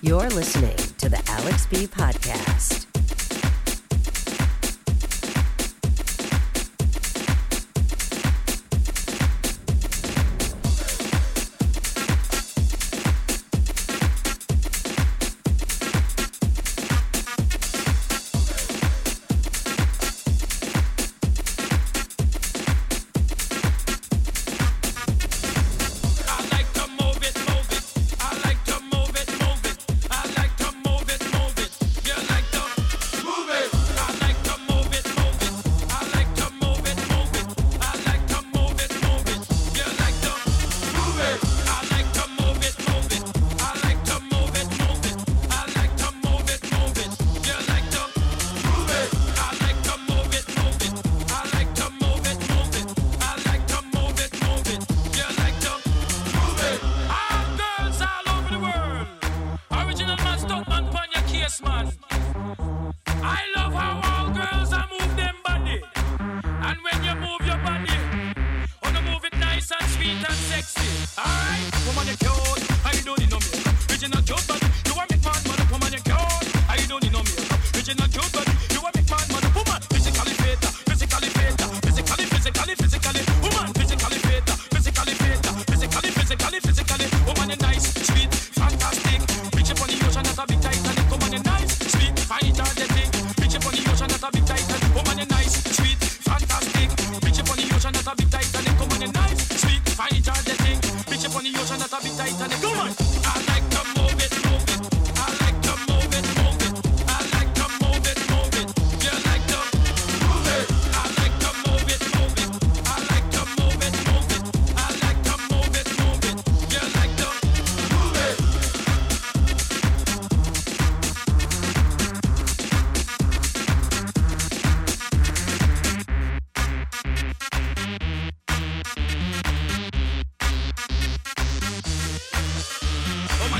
[0.00, 2.87] You're listening to the Alex B Podcast.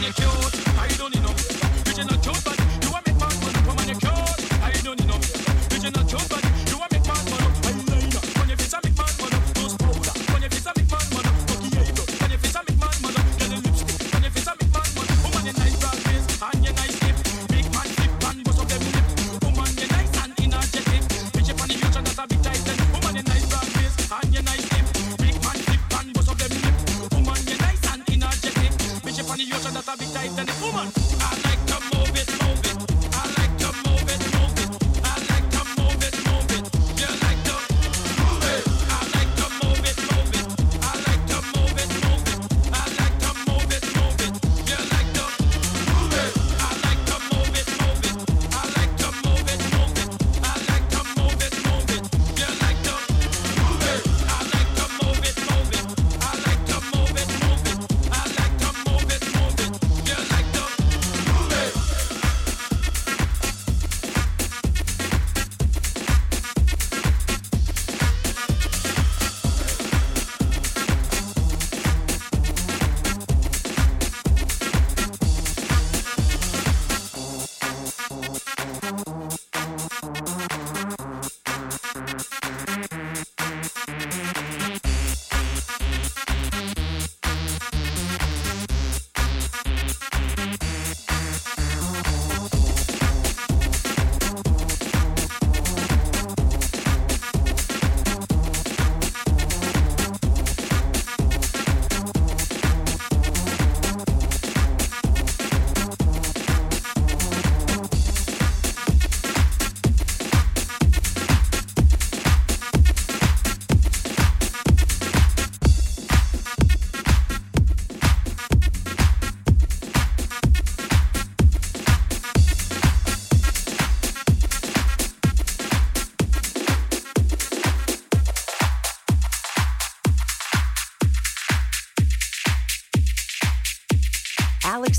[0.05, 0.13] and You.
[0.13, 0.68] cute.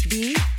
[0.07, 0.58] B.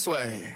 [0.00, 0.49] this way.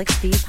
[0.00, 0.39] Alex B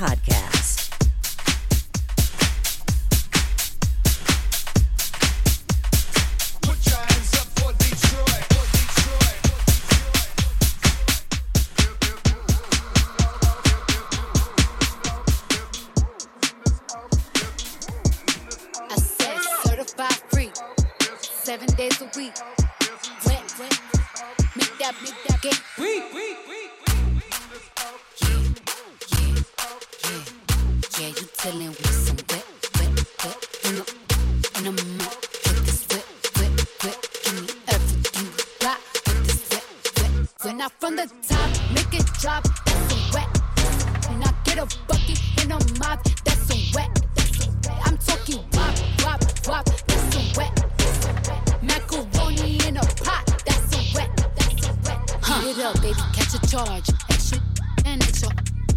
[55.58, 56.00] it up, baby.
[56.14, 56.90] Catch a charge.
[57.10, 57.40] Extra
[57.86, 58.30] and extra.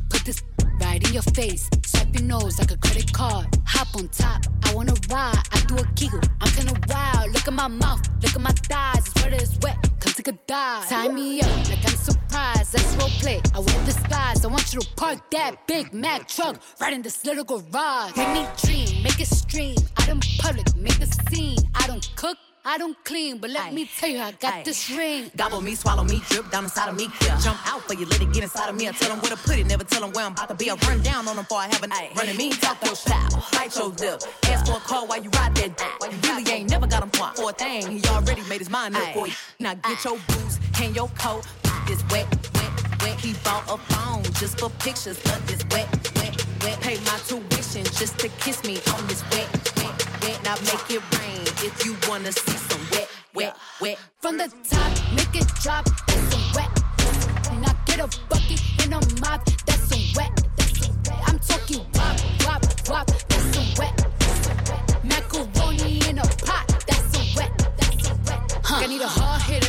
[0.08, 0.42] Put this
[0.80, 1.68] right in your face.
[1.84, 3.46] Swipe your nose like a credit card.
[3.66, 4.42] Hop on top.
[4.64, 5.42] I wanna ride.
[5.52, 6.20] I do a giggle.
[6.40, 7.32] I'm kinda wild.
[7.32, 8.02] Look at my mouth.
[8.22, 9.06] Look at my thighs.
[9.06, 9.76] It's wet it's wet.
[10.00, 10.88] Come take a dive.
[10.88, 12.74] Tie me up like I'm surprised.
[12.74, 13.40] Let's role play.
[13.54, 14.44] I wear disguise.
[14.44, 18.16] I want you to park that Big Mac truck right in this little garage.
[18.16, 19.02] Make me dream.
[19.02, 19.76] Make it stream.
[19.98, 20.74] Out in public.
[20.76, 21.58] Make a scene.
[21.74, 22.38] I don't cook.
[22.66, 23.70] I don't clean, but let Aye.
[23.72, 24.62] me tell you, I got Aye.
[24.64, 25.30] this ring.
[25.36, 27.08] Gobble me, swallow me, drip down inside of me.
[27.20, 27.38] Yeah.
[27.38, 28.88] Jump out for you, let it get inside of me.
[28.88, 30.70] I tell them where to put it, never tell them where I'm about to be.
[30.70, 32.12] I run down on them before I have a night.
[32.16, 34.22] Running me, talk your pow, bite your lip.
[34.44, 35.92] Ask for a call while you ride that dick.
[35.98, 37.98] Why you really ain't never got him point for a thing.
[37.98, 39.34] He already made his mind up for you.
[39.60, 41.46] Now get your boots, hang your coat.
[41.86, 43.20] This wet, wet, wet.
[43.20, 46.80] He bought a phone just for pictures of this wet, wet, wet.
[46.80, 50.42] Pay my tuition just to kiss me on this wet, wet, wet.
[50.44, 53.98] Now make it rain if you wanna see some wet, wet, wet.
[54.20, 55.84] From the top, make it drop.
[56.06, 56.70] That's some wet.
[57.52, 59.44] And I get a bucket and a mop.
[59.66, 60.32] That's some wet.
[61.26, 63.06] I'm talking wop, wop, wop.
[63.28, 63.94] That's some wet.
[65.04, 66.66] Macaroni in a pot.
[66.88, 67.52] That's some wet.
[67.78, 68.60] That's some wet.
[68.64, 68.82] Huh.
[68.82, 69.63] I need a hard hit.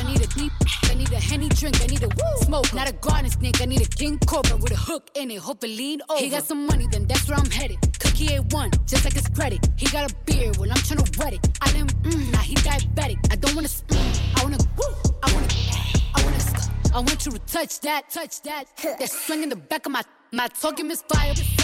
[1.06, 1.32] I need a deep.
[1.32, 1.82] I need a henny drink.
[1.82, 2.74] I need a woo smoke.
[2.74, 3.62] Not a garden snake.
[3.62, 5.40] I need a king cobra with a hook in it.
[5.40, 6.20] Hope it lean over.
[6.20, 7.78] He got some money, then that's where I'm headed.
[8.00, 9.68] Cookie A1, just like his credit.
[9.78, 11.48] He got a beard, well, I'm tryna wet it.
[11.62, 13.18] I didn't, mm, nah, he diabetic.
[13.32, 15.48] I don't wanna, mm, I wanna, woo, I wanna,
[16.16, 18.66] I wanna, I want you to touch that, touch that.
[18.82, 21.34] That swing in the back of my, my talking misfire.
[21.34, 21.55] The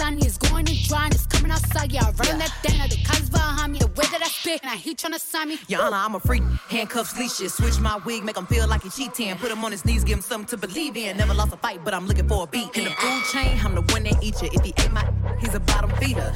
[0.00, 1.12] sun, the sun is going and drying.
[1.12, 2.04] It's coming outside, yeah.
[2.04, 2.78] I run on that thing.
[2.78, 3.78] Now the cops behind me.
[3.78, 5.58] The way that I spit, and I he tryna sign me.
[5.68, 6.42] Your Honor, I'm a freak.
[6.68, 7.54] Handcuffs, leashes.
[7.54, 9.36] Switch my wig, make him feel like he cheating.
[9.36, 11.16] Put him on his knees, give him something to believe in.
[11.16, 12.76] Never lost a fight, but I'm looking for a beat.
[12.76, 14.48] In the food chain, I'm the one that eat you.
[14.52, 15.04] If he ain't my,
[15.40, 16.32] he's a bottom feeder.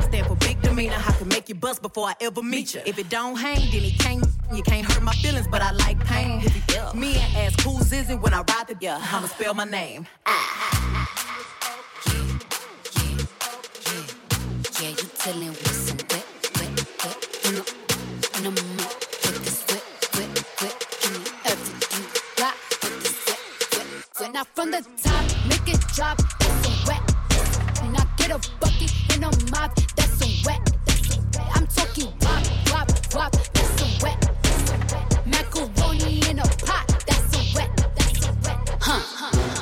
[0.00, 0.96] Stand for big demeanor.
[1.04, 2.82] I can make you bust before I ever meet you.
[2.86, 4.24] If it don't hang, then he can't.
[4.54, 6.42] You can't hurt my feelings, but I like pain.
[6.94, 10.06] Me and ask who's is it when I ride the yeah, I'ma spell my name.
[10.26, 10.34] Yeah,
[15.24, 17.16] dealing with some wet, wet, wet.
[17.46, 17.62] In a,
[18.38, 18.96] in a mud.
[19.22, 19.84] Get this wet,
[20.14, 20.86] wet, wet.
[21.00, 22.54] Give me everything you got.
[22.82, 23.40] Get this wet,
[23.72, 23.86] wet,
[24.20, 24.32] wet.
[24.34, 26.18] Now from the top, make it drop.
[26.18, 27.02] That's some wet.
[27.84, 29.74] And I get a bucket and a mop.
[29.96, 30.60] That's some wet.
[31.54, 33.32] I'm talking wop, wop, wop.
[33.32, 34.18] That's some wet.
[35.26, 36.84] Macaroni in a pot.
[37.06, 37.70] That's some wet.
[37.96, 38.76] That's some wet.
[38.78, 39.53] Huh, huh.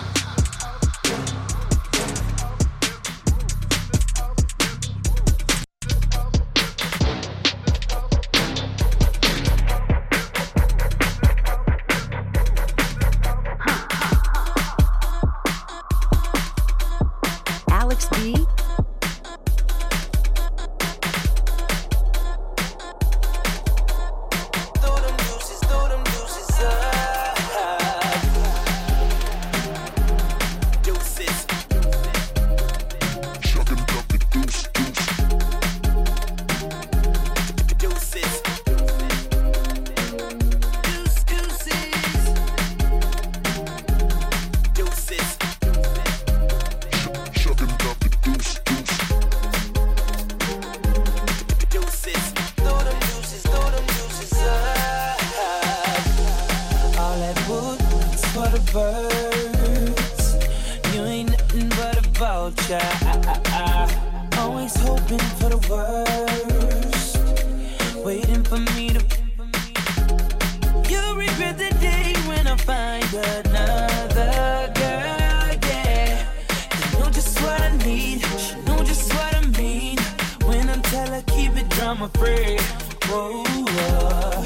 [82.02, 82.60] I'm afraid.
[83.06, 84.42] Whoa, whoa.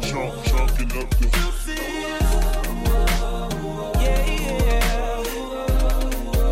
[0.00, 1.26] Chunk, chunking up the.
[4.00, 5.22] Yeah, yeah.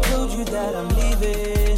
[0.03, 1.75] Told you that I'm leaving.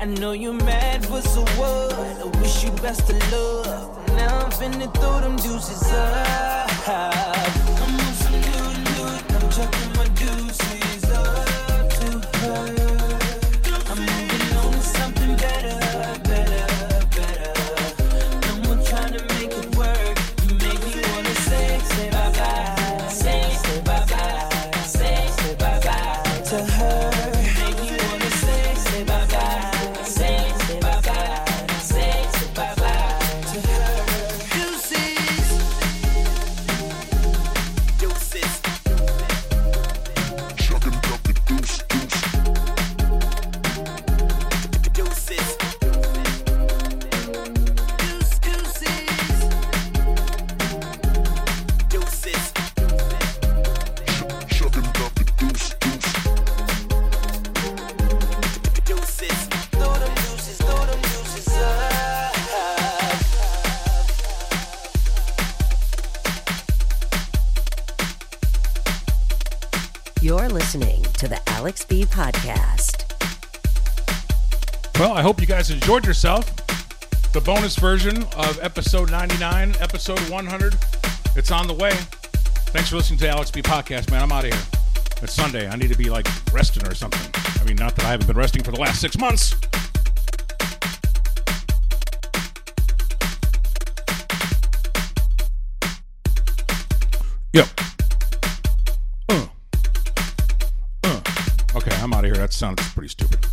[0.00, 1.92] I know you're mad, for so what?
[1.94, 4.08] I wish you best of luck.
[4.08, 7.55] Now I'm finna throw them deuces up.
[70.26, 73.04] You're listening to the Alex B Podcast.
[74.98, 76.52] Well, I hope you guys enjoyed yourself.
[77.32, 80.76] The bonus version of episode 99, episode 100.
[81.36, 81.92] It's on the way.
[82.72, 84.20] Thanks for listening to the Alex B podcast, man.
[84.20, 84.62] I'm out of here.
[85.22, 85.68] It's Sunday.
[85.68, 87.30] I need to be like resting or something.
[87.60, 89.54] I mean, not that I haven't been resting for the last six months.
[97.52, 97.85] Yep.
[102.46, 103.44] That sounds pretty stupid.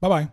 [0.00, 0.28] Bye bye.